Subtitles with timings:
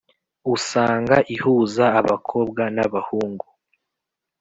[0.55, 3.47] usanga ihuza abakobwa n’abahungu,